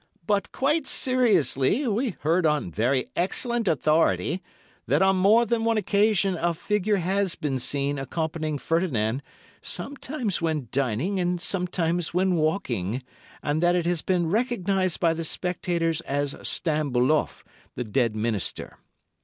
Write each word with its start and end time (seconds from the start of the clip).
'But, 0.25 0.51
quite 0.51 0.87
seriously, 0.87 1.87
we 1.87 2.15
heard 2.21 2.43
on 2.43 2.71
very 2.71 3.05
excellent 3.15 3.67
authority 3.67 4.41
that 4.87 5.03
on 5.03 5.17
more 5.17 5.45
than 5.45 5.63
one 5.63 5.77
occasion 5.77 6.35
a 6.41 6.55
figure 6.55 6.95
has 6.95 7.35
been 7.35 7.59
seen 7.59 7.99
accompanying 7.99 8.57
Ferdinand 8.57 9.21
sometimes 9.61 10.41
when 10.41 10.69
dining 10.71 11.19
and 11.19 11.39
sometimes 11.39 12.15
when 12.15 12.33
walking, 12.33 13.03
and 13.43 13.61
that 13.61 13.75
it 13.75 13.85
has 13.85 14.01
been 14.01 14.25
recognised 14.31 14.99
by 14.99 15.13
the 15.13 15.23
spectators 15.23 16.01
as 16.01 16.33
Stambuloff, 16.41 17.43
the 17.75 17.83
dead 17.83 18.15
Minister. 18.15 18.79